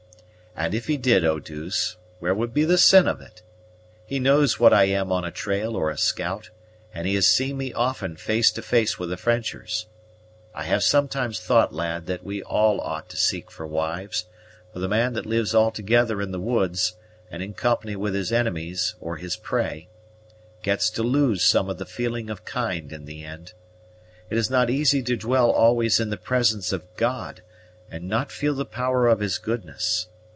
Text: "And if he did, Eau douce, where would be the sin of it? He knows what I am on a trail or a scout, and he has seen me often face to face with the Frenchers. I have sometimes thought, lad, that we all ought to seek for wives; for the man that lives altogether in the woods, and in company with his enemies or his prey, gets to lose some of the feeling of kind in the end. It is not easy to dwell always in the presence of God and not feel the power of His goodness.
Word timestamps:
"And 0.53 0.75
if 0.75 0.87
he 0.87 0.97
did, 0.97 1.23
Eau 1.23 1.39
douce, 1.39 1.95
where 2.19 2.35
would 2.35 2.53
be 2.53 2.65
the 2.65 2.77
sin 2.77 3.07
of 3.07 3.21
it? 3.21 3.41
He 4.05 4.19
knows 4.19 4.59
what 4.59 4.73
I 4.73 4.83
am 4.83 5.09
on 5.09 5.23
a 5.23 5.31
trail 5.31 5.77
or 5.77 5.89
a 5.89 5.97
scout, 5.97 6.49
and 6.93 7.07
he 7.07 7.15
has 7.15 7.25
seen 7.29 7.57
me 7.57 7.71
often 7.71 8.17
face 8.17 8.51
to 8.51 8.61
face 8.61 8.99
with 8.99 9.09
the 9.09 9.15
Frenchers. 9.15 9.85
I 10.53 10.63
have 10.63 10.83
sometimes 10.83 11.39
thought, 11.39 11.73
lad, 11.73 12.05
that 12.07 12.25
we 12.25 12.43
all 12.43 12.81
ought 12.81 13.07
to 13.09 13.17
seek 13.17 13.49
for 13.49 13.65
wives; 13.65 14.25
for 14.73 14.79
the 14.79 14.89
man 14.89 15.13
that 15.13 15.25
lives 15.25 15.55
altogether 15.55 16.21
in 16.21 16.31
the 16.31 16.39
woods, 16.39 16.95
and 17.31 17.41
in 17.41 17.53
company 17.53 17.95
with 17.95 18.13
his 18.13 18.33
enemies 18.33 18.95
or 18.99 19.15
his 19.15 19.37
prey, 19.37 19.87
gets 20.63 20.89
to 20.91 21.01
lose 21.01 21.45
some 21.45 21.69
of 21.69 21.77
the 21.77 21.85
feeling 21.85 22.29
of 22.29 22.43
kind 22.43 22.91
in 22.91 23.05
the 23.05 23.23
end. 23.23 23.53
It 24.29 24.37
is 24.37 24.49
not 24.49 24.69
easy 24.69 25.01
to 25.01 25.15
dwell 25.15 25.49
always 25.49 26.01
in 26.01 26.09
the 26.09 26.17
presence 26.17 26.73
of 26.73 26.83
God 26.97 27.41
and 27.89 28.09
not 28.09 28.33
feel 28.33 28.53
the 28.53 28.65
power 28.65 29.07
of 29.07 29.21
His 29.21 29.37
goodness. 29.37 30.07